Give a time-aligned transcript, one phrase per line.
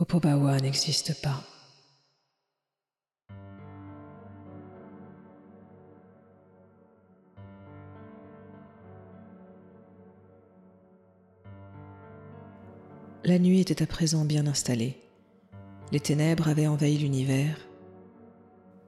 [0.00, 1.44] Opobawa n'existe pas.
[13.24, 14.96] La nuit était à présent bien installée.
[15.92, 17.58] Les ténèbres avaient envahi l'univers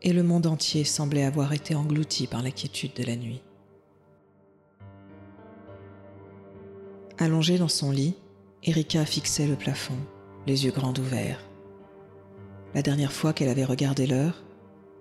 [0.00, 3.42] et le monde entier semblait avoir été englouti par l'inquiétude de la nuit.
[7.18, 8.14] Allongée dans son lit,
[8.64, 9.99] Erika fixait le plafond,
[10.46, 11.40] les yeux grands ouverts.
[12.74, 14.42] La dernière fois qu'elle avait regardé l'heure,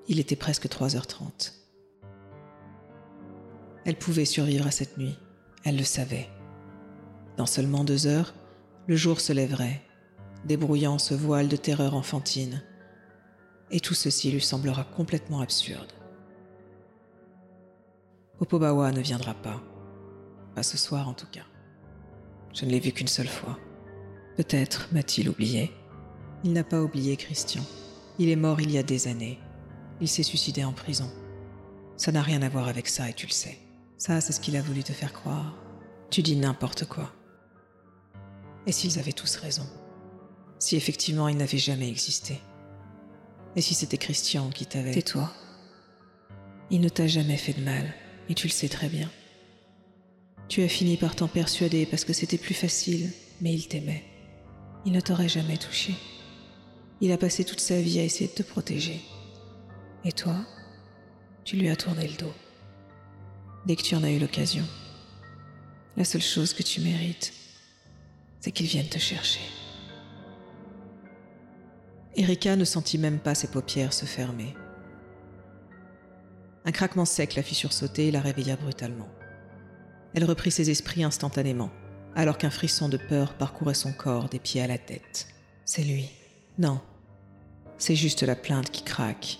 [0.07, 1.53] il était presque 3h30.
[3.85, 5.17] Elle pouvait survivre à cette nuit,
[5.63, 6.29] elle le savait.
[7.37, 8.33] Dans seulement deux heures,
[8.87, 9.81] le jour se lèverait,
[10.45, 12.61] débrouillant ce voile de terreur enfantine,
[13.71, 15.93] et tout ceci lui semblera complètement absurde.
[18.39, 19.61] Opobawa ne viendra pas,
[20.55, 21.45] pas ce soir en tout cas.
[22.53, 23.57] Je ne l'ai vu qu'une seule fois.
[24.37, 25.71] Peut-être m'a-t-il oublié.
[26.43, 27.63] Il n'a pas oublié Christian.
[28.17, 29.39] Il est mort il y a des années.
[29.99, 31.11] Il s'est suicidé en prison.
[31.97, 33.57] Ça n'a rien à voir avec ça et tu le sais.
[33.97, 35.55] Ça, c'est ce qu'il a voulu te faire croire.
[36.09, 37.13] Tu dis n'importe quoi.
[38.65, 39.67] Et s'ils avaient tous raison?
[40.59, 42.39] Si effectivement il n'avait jamais existé?
[43.55, 44.91] Et si c'était Christian qui t'avait...
[44.91, 45.31] Tais-toi.
[46.69, 47.93] Il ne t'a jamais fait de mal,
[48.29, 49.11] et tu le sais très bien.
[50.47, 53.09] Tu as fini par t'en persuader parce que c'était plus facile,
[53.41, 54.03] mais il t'aimait.
[54.85, 55.95] Il ne t'aurait jamais touché.
[57.01, 59.01] Il a passé toute sa vie à essayer de te protéger.
[60.03, 60.35] Et toi,
[61.43, 62.33] tu lui as tourné le dos.
[63.65, 64.65] Dès que tu en as eu l'occasion.
[65.97, 67.33] La seule chose que tu mérites,
[68.39, 69.41] c'est qu'il vienne te chercher.
[72.15, 74.55] Erika ne sentit même pas ses paupières se fermer.
[76.65, 79.09] Un craquement sec la fit sursauter et la réveilla brutalement.
[80.13, 81.71] Elle reprit ses esprits instantanément,
[82.15, 85.27] alors qu'un frisson de peur parcourait son corps des pieds à la tête.
[85.65, 86.09] C'est lui.
[86.57, 86.79] Non.
[87.77, 89.39] C'est juste la plainte qui craque.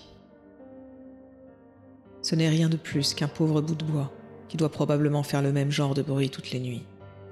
[2.22, 4.12] Ce n'est rien de plus qu'un pauvre bout de bois
[4.48, 6.84] qui doit probablement faire le même genre de bruit toutes les nuits.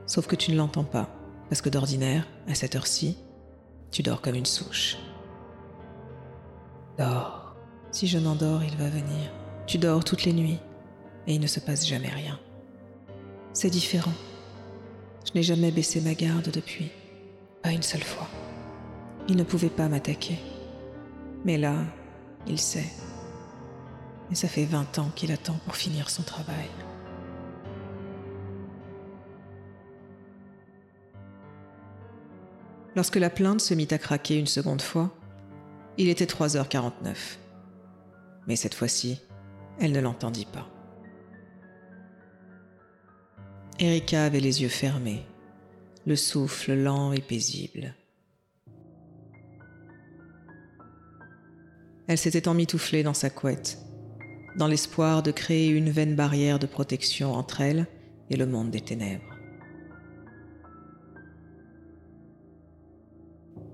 [0.06, 1.08] Sauf que tu ne l'entends pas,
[1.48, 3.16] parce que d'ordinaire, à cette heure-ci,
[3.90, 4.96] tu dors comme une souche.
[6.98, 7.54] Dors.
[7.92, 9.30] Si je n'endors, il va venir.
[9.66, 10.58] Tu dors toutes les nuits,
[11.26, 12.38] et il ne se passe jamais rien.
[13.52, 14.14] C'est différent.
[15.30, 16.90] Je n'ai jamais baissé ma garde depuis.
[17.62, 18.26] Pas une seule fois.
[19.28, 20.40] Il ne pouvait pas m'attaquer.
[21.44, 21.76] Mais là,
[22.48, 22.90] il sait.
[24.32, 26.68] Et ça fait 20 ans qu'il attend pour finir son travail.
[32.96, 35.14] Lorsque la plainte se mit à craquer une seconde fois,
[35.96, 37.14] il était 3h49.
[38.48, 39.20] Mais cette fois-ci,
[39.78, 40.68] elle ne l'entendit pas.
[43.82, 45.24] Erika avait les yeux fermés,
[46.04, 47.94] le souffle lent et paisible.
[52.06, 53.78] Elle s'était emmitouflée dans sa couette,
[54.58, 57.86] dans l'espoir de créer une vaine barrière de protection entre elle
[58.28, 59.34] et le monde des ténèbres.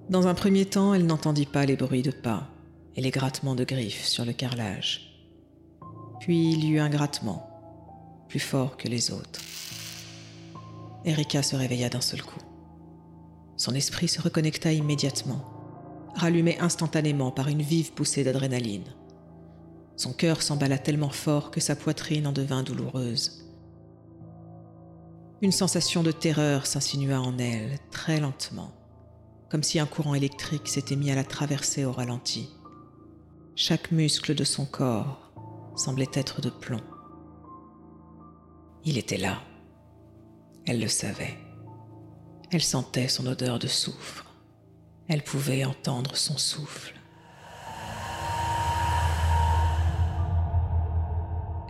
[0.08, 2.48] Dans un premier temps, elle n'entendit pas les bruits de pas
[2.94, 5.26] et les grattements de griffes sur le carrelage.
[6.20, 7.50] Puis il y eut un grattement,
[8.28, 9.40] plus fort que les autres.
[11.06, 12.40] Erika se réveilla d'un seul coup.
[13.56, 18.92] Son esprit se reconnecta immédiatement, rallumé instantanément par une vive poussée d'adrénaline.
[19.96, 23.44] Son cœur s'emballa tellement fort que sa poitrine en devint douloureuse.
[25.42, 28.72] Une sensation de terreur s'insinua en elle, très lentement,
[29.48, 32.50] comme si un courant électrique s'était mis à la traverser au ralenti.
[33.54, 35.32] Chaque muscle de son corps
[35.76, 36.82] semblait être de plomb.
[38.84, 39.40] Il était là,
[40.66, 41.38] elle le savait.
[42.50, 44.24] Elle sentait son odeur de soufre.
[45.08, 46.94] Elle pouvait entendre son souffle.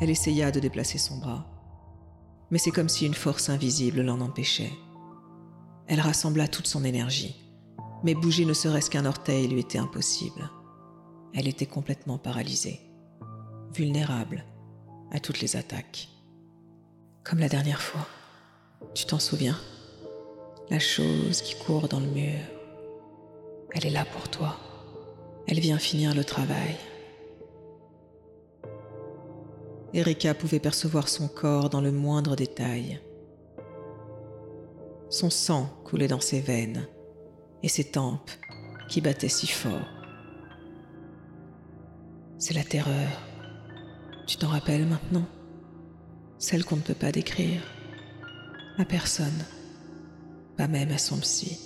[0.01, 1.47] Elle essaya de déplacer son bras,
[2.51, 4.73] mais c'est comme si une force invisible l'en empêchait.
[5.87, 7.35] Elle rassembla toute son énergie,
[8.03, 10.51] mais bouger ne serait-ce qu'un orteil lui était impossible.
[11.35, 12.81] Elle était complètement paralysée,
[13.75, 14.45] vulnérable
[15.13, 16.09] à toutes les attaques.
[17.25, 18.07] Comme la dernière fois.
[18.95, 19.59] Tu t'en souviens?
[20.71, 22.41] La chose qui court dans le mur.
[23.73, 24.57] Elle est là pour toi.
[25.47, 26.77] Elle vient finir le travail.
[29.95, 33.01] Erika pouvait percevoir son corps dans le moindre détail.
[35.09, 36.89] Son sang coulait dans ses veines
[37.63, 38.31] et ses tempes
[38.89, 39.89] qui battaient si fort.
[42.39, 43.09] C'est la terreur.
[44.27, 45.27] Tu t'en rappelles maintenant?
[46.39, 47.63] Celle qu'on ne peut pas décrire
[48.79, 49.45] à personne,
[50.57, 51.59] pas même à son psy.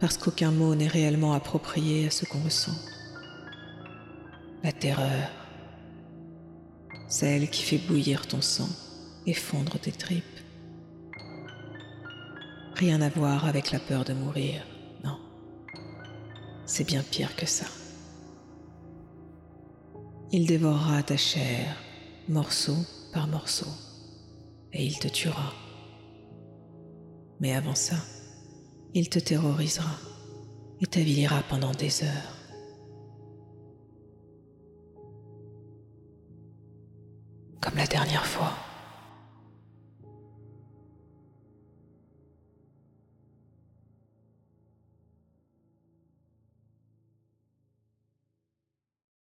[0.00, 2.76] parce qu'aucun mot n'est réellement approprié à ce qu'on ressent.
[4.62, 5.30] La terreur,
[7.08, 8.68] celle qui fait bouillir ton sang
[9.26, 10.24] et fondre tes tripes.
[12.74, 14.62] Rien à voir avec la peur de mourir,
[15.04, 15.18] non.
[16.64, 17.66] C'est bien pire que ça.
[20.30, 21.74] Il dévorera ta chair,
[22.28, 22.76] morceau
[23.12, 23.66] par morceau,
[24.72, 25.52] et il te tuera.
[27.40, 27.96] Mais avant ça,
[28.94, 29.90] il te terrorisera
[30.80, 32.36] et t'avilira pendant des heures.
[37.60, 38.52] Comme la dernière fois.